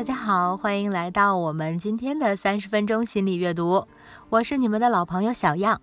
[0.00, 3.86] 大家好，欢迎来到我们今天的三十分钟心理阅读，
[4.30, 5.82] 我是你们的老朋友小样。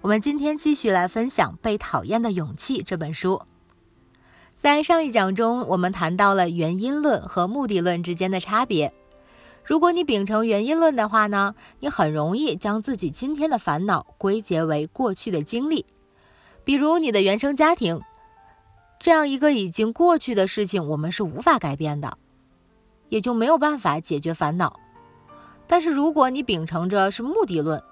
[0.00, 3.42] 我们今天继续来分享《被讨厌的勇气》这本书。
[4.56, 8.94] 在上一讲中，我们谈到了原因论和目的论之间的差别。
[9.62, 15.84] 如果你秉承原因论的话呢，你很容易将自己今天的烦恼归结为过去的经历，
[16.64, 18.00] 比如你的原生家庭，
[18.98, 22.16] 这样一个已经过去的事情，我们是无法改变的。
[23.08, 24.78] 也就没有办法解决烦恼。
[25.66, 27.82] 但是如果你秉承着是目的论，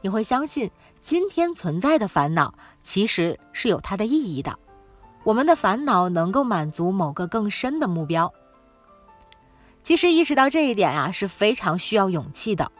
[0.00, 0.70] 你会相信
[1.00, 4.58] 今天存在的烦恼其实是有它的意义的。
[5.24, 8.32] 我们的烦恼能够满足某个更深的目标。
[9.84, 12.72] 其实意识到这一点啊是非常需要勇气的，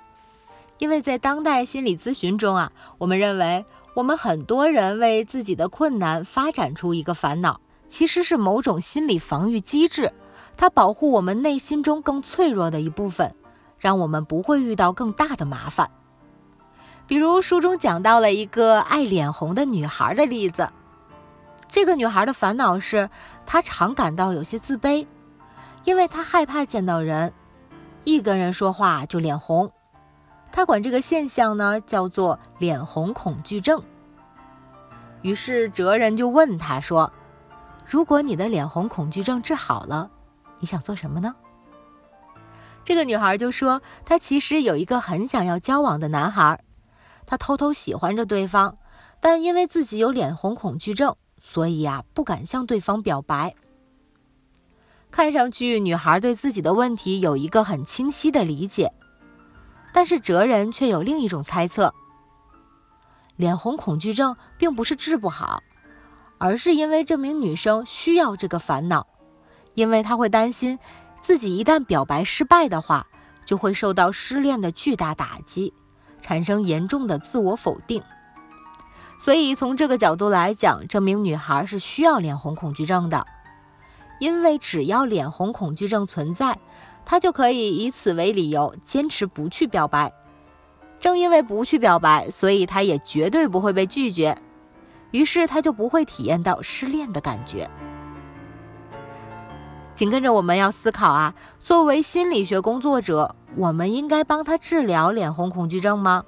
[0.78, 3.64] 因为在当代心理咨询中啊，我们认为
[3.94, 10.12] 我们很多人为自己的困难发展出一个烦恼，其实是某种心理防御机制。
[10.62, 13.34] 它保护我们内心中更脆弱的一部分，
[13.80, 15.90] 让我们不会遇到更大的麻烦。
[17.04, 20.70] 比如书中讲到了一个爱脸红的女孩的例子。
[21.66, 23.10] 这个女孩的烦恼是，
[23.44, 25.04] 她常感到有些自卑，
[25.82, 27.32] 因为她害怕见到人，
[28.04, 29.68] 一跟人说话就脸红。
[30.52, 33.82] 她管这个现象呢叫做脸红恐惧症。
[35.22, 37.12] 于是哲人就问她说
[37.84, 40.08] ：“如果你的脸红恐惧症治好了？”
[40.62, 41.34] 你想做什么呢？
[42.84, 46.62] 这个女孩就说，她其实有一个很想要交往的男孩，
[47.26, 48.78] 她偷偷喜欢着对方，
[49.20, 53.56] 但因为自己有脸红恐惧症，所以呀不敢向对方表白。
[55.10, 58.92] 看上去，女孩对自己的问题有一个很清晰的理解，
[59.92, 61.92] 但是哲人却有另一种猜测：
[63.34, 65.60] 脸红恐惧症并不是治不好，
[66.38, 69.08] 而是因为这名女生需要这个烦恼。
[69.74, 70.78] 因为他会担心，
[71.20, 73.06] 自己一旦表白失败的话，
[73.44, 75.72] 就会受到失恋的巨大打击，
[76.20, 78.02] 产生严重的自我否定。
[79.18, 83.24] 所以从这个角度来讲，这名女孩是需要脸红恐惧症的，
[84.18, 86.58] 因为只要脸红恐惧症存在，
[87.04, 90.12] 她就可以以此为理由坚持不去表白。
[90.98, 94.36] 正因为不去表白，所以她也绝对不会被拒绝，
[95.12, 97.70] 于是她就不会体验到失恋的感觉。
[100.02, 106.24] 紧跟着我们要思考啊，作为心理学工作者，我们应该帮他治疗脸红恐惧症吗？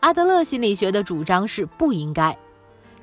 [0.00, 2.36] 阿德勒心理学的主张是不应该，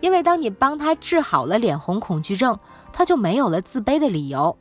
[0.01, 2.59] 因为当你帮他治好了脸红恐惧症，
[2.91, 4.57] 他就没有了自卑的理由，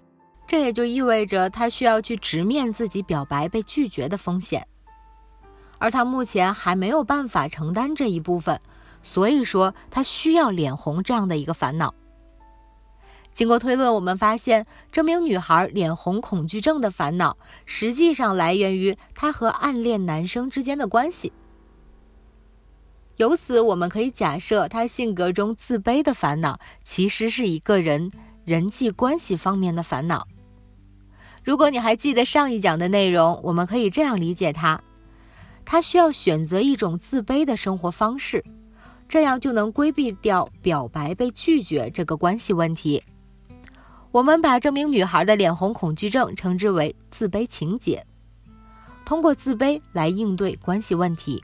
[0.47, 4.65] 这也就意味着他需要去直面自己表白被拒绝的风险，
[5.79, 8.61] 而他目前还没有办法承担这一部分，
[9.03, 11.93] 所以说他需要脸红这样的一个烦恼。
[13.35, 21.33] 经过推论，我们发现这名女孩脸红恐惧症的烦恼，实际上来源于她和暗恋男生之间的关系。
[23.17, 28.11] 由此，我们可以假设她性格中自卑的烦恼，其实是一个人
[28.45, 30.27] 人际关系方面的烦恼。
[31.43, 34.83] 如果你还记得上一讲的内容，我们可以这样理解她：
[35.65, 38.45] 她需要选择一种自卑的生活方式，
[39.09, 43.03] 这样就能规避掉表白被拒绝这个关系问题。
[44.13, 48.05] 我们把这名女孩的脸红恐惧症称之为自卑情节，
[49.07, 51.43] 通过自卑来应对关系问题。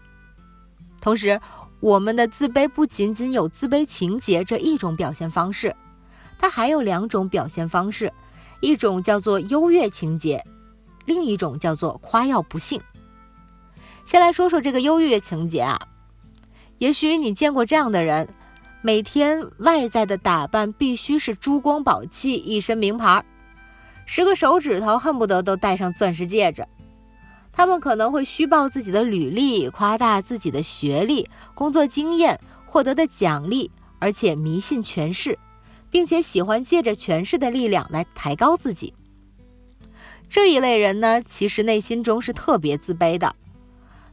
[1.00, 1.40] 同时，
[1.80, 5.74] 我们的自卑不仅仅有自卑情节这一种表现方式，
[6.38, 8.12] 它还有两种表现方式，
[8.60, 10.44] 一种叫做优越情节，
[11.06, 12.78] 另一种叫做夸耀不幸。
[14.04, 15.80] 先来说说这个优越情节啊，
[16.76, 18.28] 也许你见过这样的人。
[18.80, 23.24] 每天外在的打扮必须是珠光宝气，一身名牌，
[24.06, 26.64] 十个手指头恨不得都戴上钻石戒指。
[27.50, 35.36] 他们可能会虚报自己的履历，夸大自己的学历、工作经验、获得的奖励，而且迷信权势，
[35.90, 38.94] 并且喜欢借着权势的力量来抬高自己。
[40.30, 43.34] 这一类人呢，其实内心中是特别自卑的。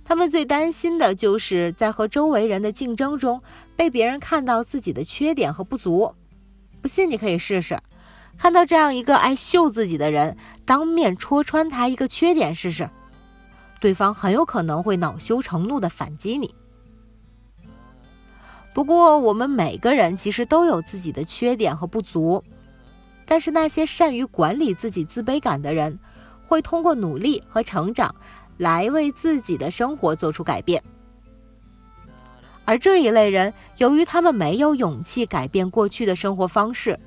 [0.05, 3.41] 他们最担心的就是在和周围人的竞争中
[3.75, 6.13] 被别人看到自己的缺点和不足。
[6.79, 7.79] 不信你可以试试，
[8.37, 12.87] 看到这样一个爱秀自己的人，当面戳穿他一个缺点试试，
[13.81, 16.53] 对方很有可能会恼羞成怒的反击你。
[18.75, 22.43] 不过我们每个人其实都有自己的缺点和不足，
[23.25, 25.97] 但是那些善于管理自己自卑感的人，
[26.45, 28.13] 会通过努力和成长。
[28.57, 30.81] 来为自己的生活做出改变，
[32.63, 36.99] 而这一类人，由于他们没有勇气改变过去的生活方式，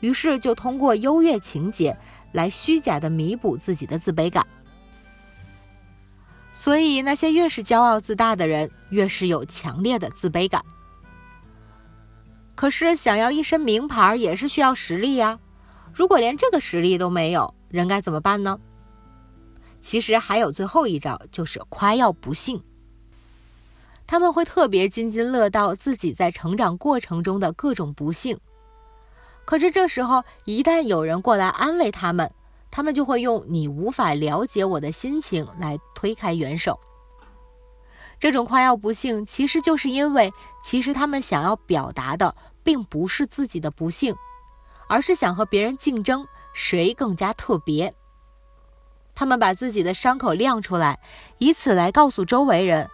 [0.00, 1.96] 于是就通过优越情节
[2.32, 4.46] 来虚假的弥补自己的自卑感。
[6.52, 10.64] 所以，那些越是骄傲自大的人，越是有强烈的自卑感。
[12.54, 15.38] 可是，想要一身名牌也是需要实力呀。
[15.92, 18.58] 如果连这个实力都没有，人该怎么办呢？
[19.84, 22.64] 其实还有最后一招，就是夸耀不幸。
[24.06, 28.40] 他们会特别津津乐道自己在成长过程中的各种不幸。
[29.44, 32.32] 可是这时候，一旦有人过来安慰他们，
[32.70, 36.80] 他们就会用“你无法了解我的心情”来推开援手。
[38.18, 40.32] 这种夸耀不幸，其实就是因为，
[40.62, 44.16] 其实他们想要表达的并不是自己的不幸，
[44.88, 47.94] 而是想和别人竞争，谁更加特别。
[49.14, 50.98] 他们把自己的伤口亮出来，
[51.38, 52.88] 以此来告诉周围人：“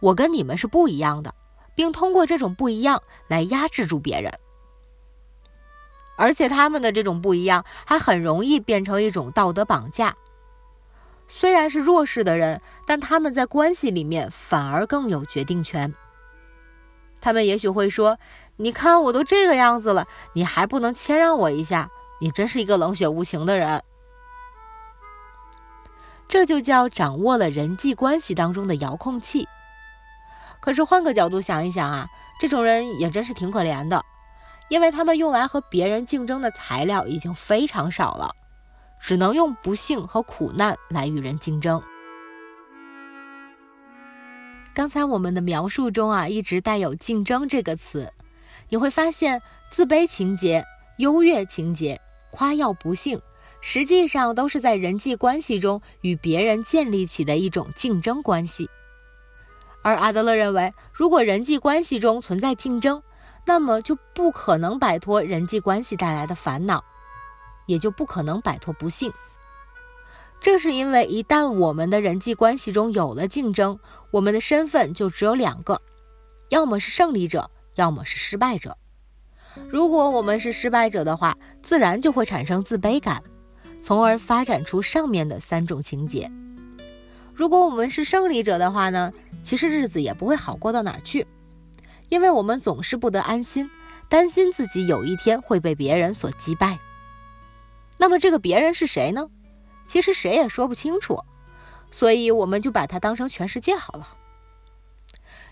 [0.00, 1.34] 我跟你们是不一样的，
[1.74, 4.32] 并通过这种不一样来压制住别人。”
[6.16, 10.14] 而且他们的这种不一样，还很容易变成一种道德绑架。
[11.26, 15.92] 虽然是弱势的人，但他们在关系里面反而更有决定权。
[17.20, 18.18] 他们也许会说
[18.58, 21.90] ：“你看我都这个样子了，你还不能谦让我一下？
[22.20, 23.82] 你真是一个冷血无情的人。”
[26.34, 29.46] 这就叫掌握了人际关系当中的遥控器。
[30.58, 32.08] 可是换个角度想一想啊，
[32.40, 34.04] 这种人也真是挺可怜的，
[34.68, 38.34] 因为他们用来和别人竞争的材料已经非常少了。
[39.00, 41.80] 只能用不幸和苦难来与人竞争。
[44.74, 48.12] 刚才我们的描述中啊，一直带有“竞争”这个词，
[48.70, 49.40] 你会发现，
[49.70, 50.64] 自卑情节、
[50.96, 52.00] 优越情节、
[52.32, 53.22] 夸耀不幸，
[53.66, 58.68] 实际上都是在人际关系中与别人建立起的一种竞争关系。
[59.82, 63.02] 而阿德勒认为，如果人际关系中存在竞争，
[63.46, 66.84] 那么就不可能摆脱人际关系带来的烦恼。
[67.64, 69.10] 也就不可能摆脱不幸。
[70.42, 73.78] 正是因为一旦我们的人际关系中有了竞争，
[74.10, 75.80] 我们的身份就只有两个，
[76.50, 78.76] 要么是胜利者，要么是失败者。
[79.70, 83.22] 如果我们是失败者的话，自然就会产生自卑感，
[83.84, 86.32] 从而发展出上面的三种情节。
[87.34, 91.26] 如果我们是胜利者的话呢，其实日子也不会好过到哪儿去，
[92.08, 93.70] 因为我们总是不得安心，
[94.08, 96.78] 担心自己有一天会被别人所击败。
[97.98, 99.28] 那么这个别人是谁呢？
[99.86, 101.22] 其实谁也说不清楚，
[101.90, 104.08] 所以我们就把它当成全世界好了。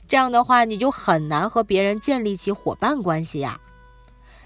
[0.08, 3.60] 这样的话，你就很难和别人建立起伙伴关系呀，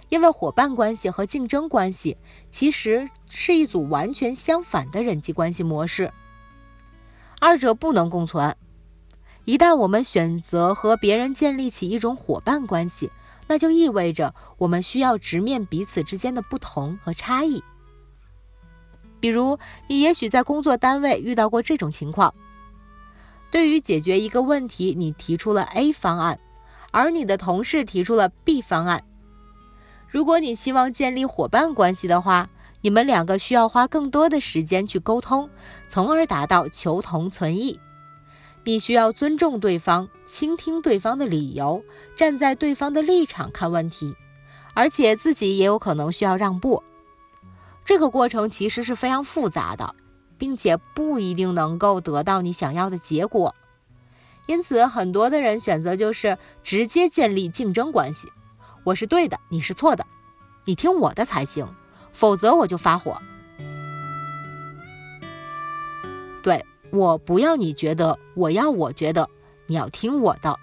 [0.08, 2.16] 因为伙伴关系和竞争关系
[2.50, 6.12] 其实是一组完全相反的人际关系模式，
[7.40, 8.54] 二者不能共存。
[9.44, 13.10] 一旦我们选择和别人建立起一种伙伴关系，
[13.46, 17.62] 那就意味着我们需要直面彼此之间的不同和差异。
[19.18, 22.34] 比如，你也许在工作单位遇到过这种情况：
[23.50, 26.38] 对于解决一个问题，你提出了 A 方案，
[26.90, 29.02] 而你的同事提出了 B 方案。
[30.08, 32.48] 如果你希望建立伙伴关系的话，
[32.80, 35.50] 你们两个需要花更多的时间去沟通，
[35.88, 37.78] 从而达到求同存异。
[38.64, 41.82] 你需要尊重对方，倾听对方的理由，
[42.16, 44.14] 站在对方的立场看问题，
[44.74, 46.82] 而且自己也有可能需要让步。
[47.84, 49.94] 这个过程其实是非常复杂的，
[50.38, 53.54] 并且不一定能够得到你想要的结果，
[54.46, 58.28] 因此很多的人选择就是直接建立竞争关系。
[58.86, 60.06] 我是对的，你是错的，
[60.64, 61.66] 你听我的才行，
[62.12, 63.20] 否则我就发火。
[66.40, 69.28] 对我不要你觉得，我要我觉得，
[69.66, 70.56] 你要听我的。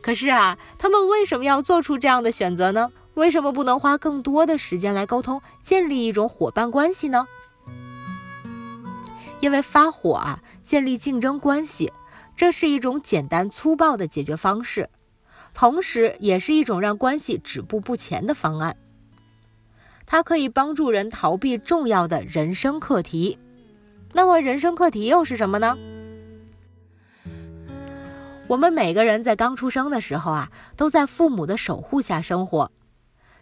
[0.00, 2.92] 可是啊，他们为什么要做出这样的选择呢？
[3.14, 7.26] 为什么不能花更多的时间来沟通，建立一种伙伴关系呢？
[9.40, 11.92] 因为发火啊，建立竞争关系，
[12.36, 14.88] 这是一种简单粗暴的解决方式，
[15.54, 18.76] 同时也是一种让关系止步不前的方案。
[20.06, 23.38] 它可以帮助人逃避重要的人生课题。
[24.12, 25.78] 那么，人生课题又是什么呢？
[28.48, 32.72] 我们每个人在刚出生的时候啊，都在父母的守护下生活。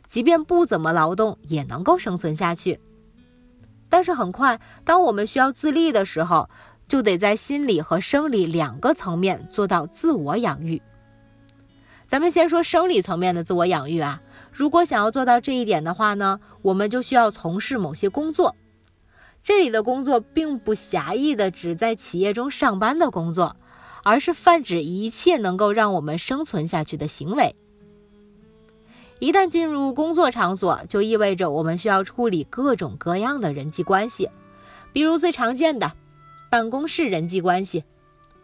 [0.07, 2.79] 即便不怎么劳动，也能够生存下去。
[3.89, 6.51] 但是很快，当我们需要自立的时候，
[6.87, 10.83] 就得在心理和生理两个层面做到自我养育。
[12.09, 18.57] 咱们先说生理层面的自我养育啊，如果想要做到这一点的话呢，我们就需要从事某些工作。
[19.43, 23.57] 这里的工作并不狭义的指在企业中上班的工作，
[24.05, 27.55] 而是泛指一切能够让我们生存下去的行为。
[29.19, 34.31] 一旦进入工作场所，就意味着我们需要处理各种各样的人际关系，
[34.95, 35.93] 比如最常见的
[36.51, 37.85] 办公室人际关系。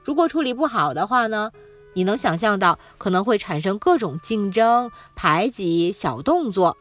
[0.02, 1.50] 如果处理不好的话呢，
[1.94, 6.76] 你能想象到可能会产生各种竞争、排挤、小动作，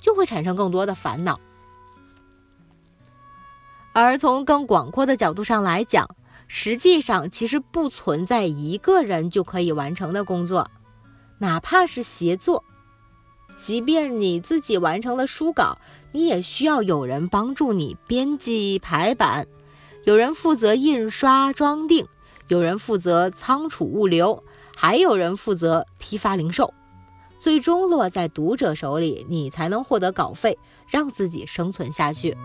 [0.00, 1.38] 就会产生更多的烦恼。
[3.92, 6.08] 而从更广阔的角度上来讲，
[6.48, 10.70] 实际上其实不存在一个人就可以完成的工作，
[11.38, 12.64] 哪怕是协作。
[13.58, 15.76] 即便你自己完成了书稿，
[16.12, 19.46] 你也需要有人帮助你编辑排版，
[20.04, 22.06] 有人负责印刷装订，
[22.50, 24.42] 有人负责仓储物流，
[24.76, 26.74] 还有人负责批发零售，
[27.38, 32.36] 最终落在读者手里，你才能获得稿费，让自己生存下去。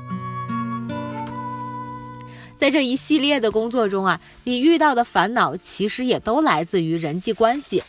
[2.55, 7.83] 在这一系列的工作中啊，你遇到的烦恼其实也都来自于人际关系，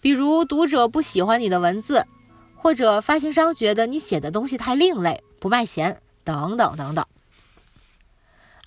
[0.00, 2.04] 比如读者不喜欢你的文字。
[2.56, 7.06] 或者发行商觉得你写的东西太另类，不卖钱，等等等等。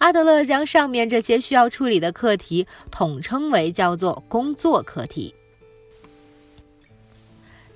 [0.04, 5.34] 阿德勒将上面这些需要处理的课题统称为叫做工作课题。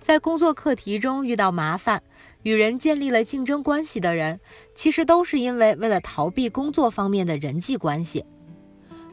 [0.02, 2.04] 在工作课题中遇到麻烦、
[2.44, 4.42] 与人建立了竞争关系的人，
[4.76, 8.26] 其实都是因为为了逃避工作方面的人际关系。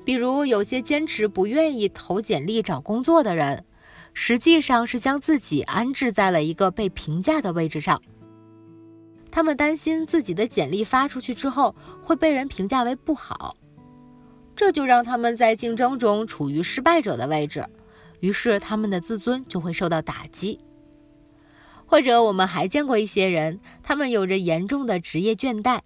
[0.04, 3.64] 比如有些坚持不愿意投简历找工作的人。
[4.16, 8.00] 实际上是将自己安置在了一个被评价的位置上。
[9.34, 13.56] 他们担心自己的简历发出去之后会被人评价为不好，
[14.54, 17.66] 这就让他们在竞争中处于失败者的位置，
[18.20, 20.60] 于是他们的自尊就会受到打击。
[21.84, 25.80] 或者我们还见过一些人，他们有着严重的职业倦怠，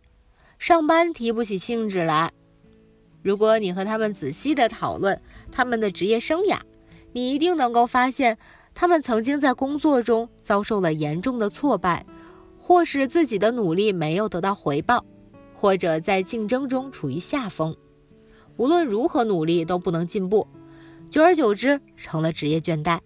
[0.59, 2.31] 上班提不起兴致来。
[3.23, 5.19] 如果你和他们仔细的讨论
[5.51, 6.59] 他们的职业生涯，
[7.15, 8.37] 你一定能够发现，
[8.75, 12.05] 他们曾经在工作中遭受了严重的挫败，
[12.59, 15.05] 或是自己的努力没有得到回报，
[15.55, 17.75] 或者在竞争中处于下风。
[18.57, 20.47] 无论如何努力都不能进步，
[21.09, 22.99] 久而久之成了职业倦怠。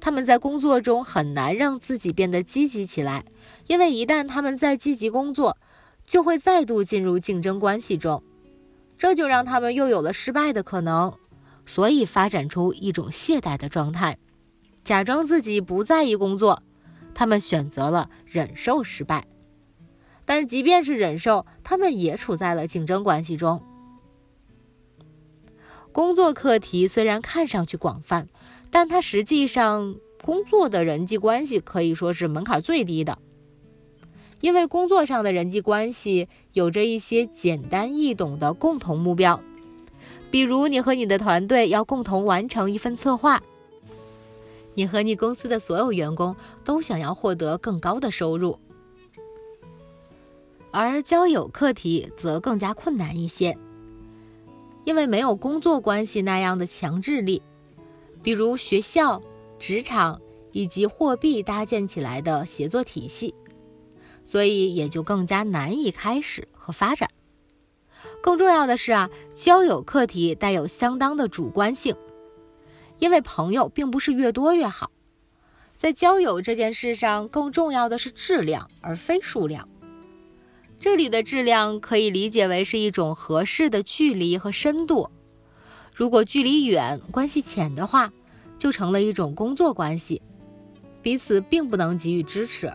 [0.00, 3.24] 他们在工作中很难让自己变得积极起来，
[3.66, 5.56] 因为一旦他们在积极工作，
[6.04, 8.22] 就会再度进入竞争关系中，
[8.98, 11.12] 这就让他们又有了失败的可能。
[11.64, 14.18] 所以发展出一种懈怠的状态，
[14.84, 16.62] 假装自己不在意工作。
[17.16, 19.24] 他们选择了忍受失败，
[20.26, 23.62] 但即便是忍受，他们也处在了竞争关系中。
[25.92, 28.28] 工作课题虽然看上去广泛，
[28.70, 33.16] 但它实际上工作的人际关系可以说是门槛最低的，
[34.42, 39.42] 因为工作上的人际关系有着一些简单易懂的共同目标。
[40.30, 43.38] 比如，你和你的团队要共同完成一份策划；
[44.76, 48.56] 你和你公司的所有员工都想要获得更高的收入。
[50.70, 53.56] 而交友课题则更加困难一些，
[54.84, 57.40] 因为没有工作关系那样的强制力，
[58.22, 59.22] 比如学校、
[59.58, 60.20] 职场
[60.52, 63.34] 以及货币搭建起来的协作体系，
[64.26, 67.08] 所以也就更加难以开始和发展。
[68.20, 71.96] 更重要的是啊，交友课题带有相当的主观性，
[72.98, 74.90] 因为朋友并不是越多越好，
[75.76, 79.68] 在交友这件事上，更重要的是质量而非数量。
[80.78, 85.10] 这里的质量可以理解为是一种合适的距离和深度。
[85.94, 88.12] 如果距离远、关系浅的话，
[88.58, 90.20] 就成了一种工作关系，
[91.00, 92.68] 彼此并不能给予支持；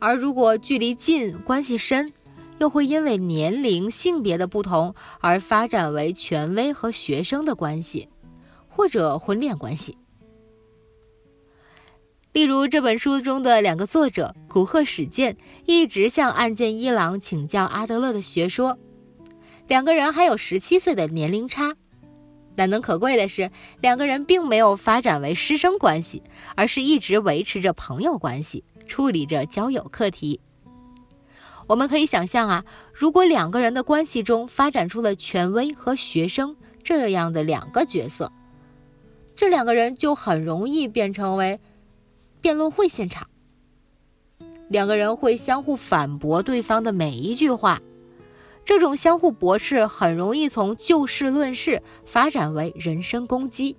[0.00, 2.12] 而如果距离近、关系深，
[2.58, 8.08] 又会因为年龄、性别的不同而发展为权威和学生的关系，
[8.78, 9.98] 或者婚恋关系。
[12.32, 18.78] 例如这本书中的两个作者古贺史健一直向案件一郎请教阿德勒的学说，
[19.66, 21.74] 两个人还有十七岁的年龄差。
[22.54, 26.22] 难能可贵的是，两个人并没有发展为师生关系，
[26.54, 30.40] 而是一直维持着朋友关系，处理着交友课题。
[31.66, 38.32] 我们可以想象啊，如果两个人的关系中发展出了权威和学生这样的两个角色，
[39.38, 41.60] 这两个人就很容易变成为
[42.40, 43.28] 辩论会现场。
[44.68, 47.80] 两个人会相互反驳对方的每一句话，
[48.64, 53.76] 这种相互驳斥很容易从就事论事发展为人身攻击。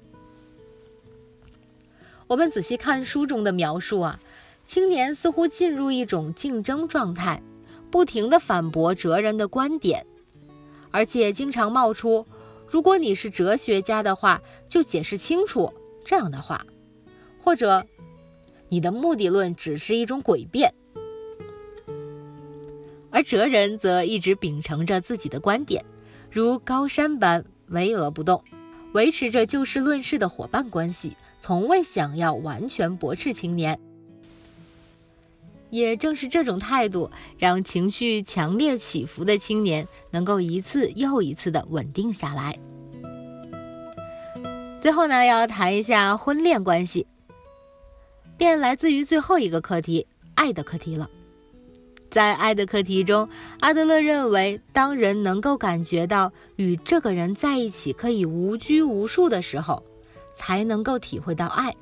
[2.28, 4.18] 我们仔细看书中的描述啊，
[4.66, 7.44] 青年似乎进入一种竞争状态。
[7.92, 10.06] 不停的反驳哲人的观点，
[10.92, 12.26] 而且经常冒出
[12.70, 15.74] “如果你是哲学家的话，就解释清楚”
[16.06, 16.66] 这样的话。
[17.42, 17.86] 或者
[18.68, 20.74] 你的目的论只是一种诡辩。
[23.10, 25.84] 而哲人则一直秉承着自己的观点，
[26.30, 28.44] 如高山般巍峨不动，
[28.94, 33.80] 维持着就事论事的伙伴关系，从未想要完全驳斥青年。
[35.70, 42.58] 也正是这种态度，让情绪强烈起伏的青年能够一次又一次的稳定下来。
[44.82, 47.06] 最后呢，要谈一下婚恋关系，
[48.38, 51.10] 便来自于最后一个课题——爱的课题了。
[52.10, 59.84] 在爱的课题中，阿德勒认为，当人能够感觉到与这个人在一起可以无拘无束的时候，
[60.34, 61.76] 才能够体会到爱。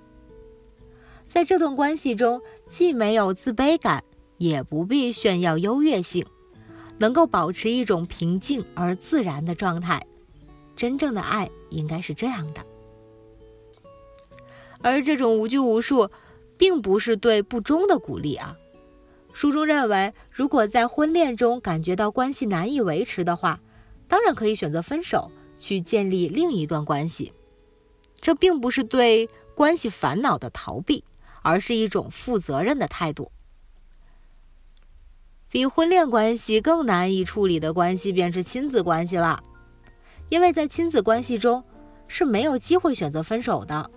[1.27, 4.03] 在这段关系中，既没有自卑感，
[4.37, 6.25] 也不必炫耀优越性，
[6.97, 10.05] 能够保持一种平静而自然的状态。
[10.75, 12.65] 真正的爱应该是这样的。
[14.81, 16.09] 而这种无拘无束，
[16.57, 18.55] 并不是对不忠的鼓励啊。
[19.33, 23.59] 书中认为，如果在婚恋中感觉到关系难以维持的话，
[24.07, 27.33] 当然可以选择分手，去建立另一段关系。
[28.19, 31.03] 这并不是对关系烦恼的逃避。
[31.47, 33.31] 而是一种负责任的态度。
[35.49, 39.41] 比婚恋关系更难以处理的关系，便是亲子关系了。
[40.27, 41.63] 因为在亲子关系中
[42.05, 43.89] 是没有机会选择分手的，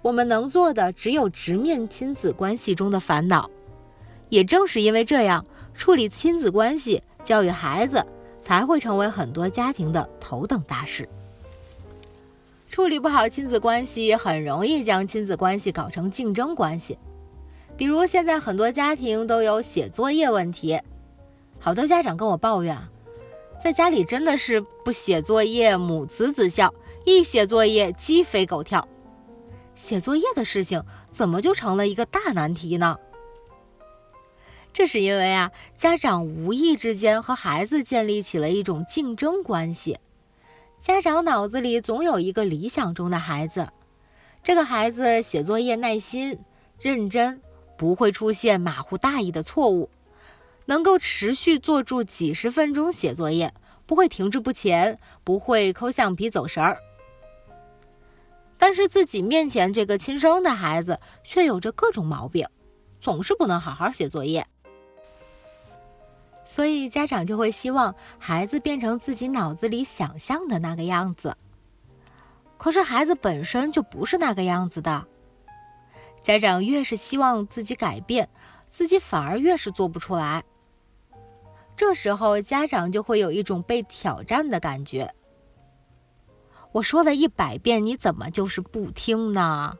[0.00, 3.50] 我们能做的只有直面亲子关系中的烦恼。
[4.30, 5.44] 也正是因为这样，
[5.74, 8.02] 处理亲子关系、教育孩子，
[8.42, 11.06] 才会成为很多家庭的头等大事。
[12.70, 16.96] 处理不好亲子关系，很容易将亲子关系搞成竞争关系。
[17.76, 20.80] 比如现在很多家庭都有写作业问题，
[21.58, 22.78] 好多家长跟我抱怨，
[23.60, 26.72] 在家里真的是不写作业母慈子孝，
[27.04, 28.86] 一写作业鸡飞狗跳。
[29.74, 30.80] 写作业的事情
[31.10, 32.96] 怎么就成了一个大难题呢？
[34.72, 39.98] 这是因为啊，家长无意之间和孩子建立起了一种竞争关系。
[40.80, 43.68] 家长脑子里总有一个理想中的孩子，
[44.42, 46.38] 这个孩子写作业耐心、
[46.80, 47.42] 认真，
[47.76, 49.90] 不会出现马虎大意的错误，
[50.64, 53.52] 能够持续坐住几十分钟写作业，
[53.84, 56.78] 不会停滞不前，不会抠橡皮走神儿。
[58.56, 62.46] 但是自己面前这个亲生的孩子却有着各种毛病，
[62.98, 64.46] 总是不能好好写作业。
[66.52, 71.36] 所以家长就会希望孩子变成自己脑子里想象的那个样子。
[72.58, 75.06] 可是孩子本身就不是那个样子的。
[76.24, 78.28] 家长越是希望自己改变，
[78.68, 80.42] 自己反而越是做不出来。
[81.76, 85.14] 这时候家长就会有一种被挑战的感觉。
[86.72, 89.78] 我说了一百遍，你怎么就是不听呢？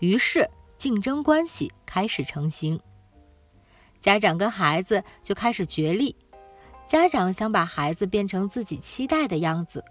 [0.00, 2.80] 于是竞争关系开始成型。
[4.00, 6.14] 家长跟孩子就开始角力，
[6.86, 9.84] 家长想把孩子变成自己期待的样子，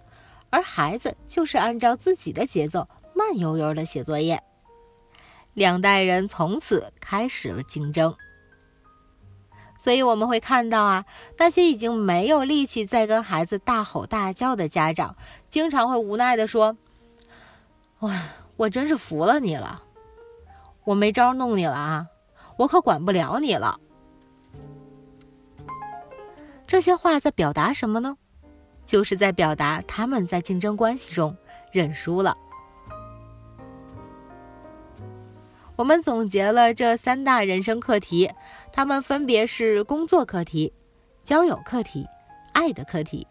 [0.50, 4.42] 而孩子就是按照自己的节奏慢悠悠的写作业。
[5.54, 8.16] 两代人从此开始了竞争。
[9.80, 11.06] 所以我们会看到啊，
[11.38, 15.16] 那些已经没有力气再跟孩子大吼大叫的家长，
[15.50, 16.78] 经常会无奈的说
[18.00, 18.24] ：“哇，
[18.56, 19.84] 我真是服了你了，
[20.84, 22.08] 我没招弄你了啊，
[22.58, 23.80] 我可管不了你了。”
[26.68, 28.18] 这些话在表达什么呢？
[28.86, 31.36] 就是在表达他们在竞争关系中
[31.72, 32.36] 认输了。
[35.78, 38.30] 我们总结了这三大人生课题，
[38.74, 40.74] 他们分别是工作课题、
[41.24, 42.06] 交友课题、
[42.52, 43.26] 爱的课题。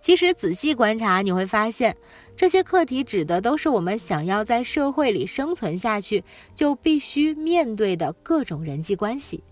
[0.00, 1.94] 其实仔细观察，你会发现，
[2.34, 9.42] 这些课题指的都是我们想要在社会里生存下去，就必须面对的各种人际关系。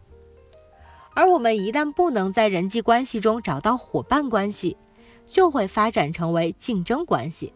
[1.17, 4.77] 而我们一旦不能在人际关系中找到伙伴关系，
[5.25, 7.55] 就会发展成为竞争关系。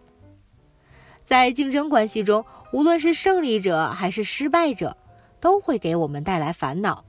[1.22, 4.96] 在竞争关系中，无论是胜利者还是失败者，
[5.40, 7.04] 都会给我们带来烦恼。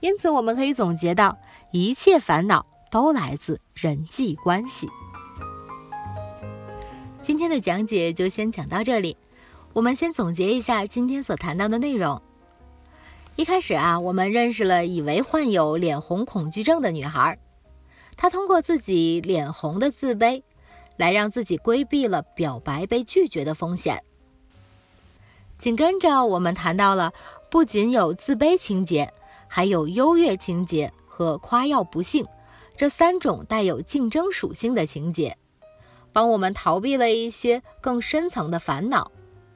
[0.00, 1.38] 因此，我们可以总结到：
[1.72, 4.90] 一切烦恼都来自人际关系。
[7.22, 9.16] 今天的讲解就先讲到这里，
[9.72, 12.20] 我们先总结一下今天所谈到的内容。
[13.36, 17.38] 一开始啊，我们认识了以为患有脸红恐惧症的女孩，
[18.14, 20.42] 她通过自己脸红的自卑，
[20.98, 24.04] 来让自己规避了表白被拒绝的风险。
[25.58, 27.12] 紧跟着，我们谈到了
[27.50, 29.10] 不仅有自卑情节，
[29.48, 32.26] 还有优越情节和夸耀不幸
[32.76, 35.38] 这三种带有竞争属性的情节，
[36.12, 39.10] 帮我们逃避了一些更深层的烦恼。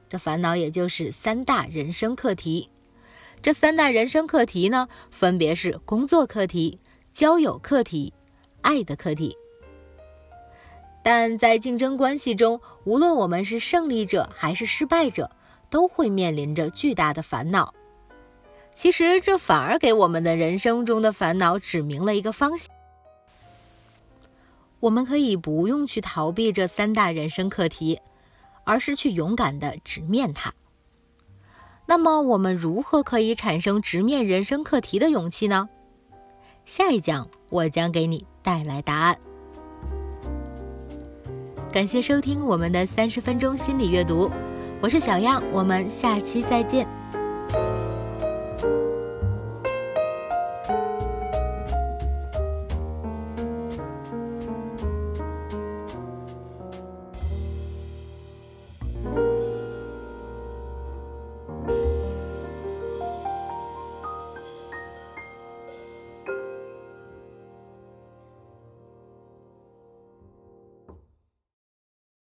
[0.09, 2.71] 这烦恼也就是三大人生课题。
[3.41, 6.79] 这三大人生课题呢，分别是工作课题、
[7.13, 8.13] 交友课题、
[8.61, 9.37] 爱的课题。
[11.03, 15.31] 但在竞争关系中，无论我们是胜利者还是失败者，
[15.69, 17.73] 都会面临着巨大的烦恼。
[18.75, 22.75] 其实，这反而给我们的人生中的烦恼指明了一个方向。
[24.81, 28.01] 我们可以不用去逃避这三大人生课题，
[28.65, 30.53] 而是去勇敢的直面它。
[31.89, 35.69] 那么，我们如何可以产生直面人生课题的勇气呢？
[36.65, 39.17] 下一讲我将给你带来答案。
[41.71, 44.29] 感谢收听我们的三十分钟心理阅读，
[44.81, 46.85] 我是小样，我们下期再见。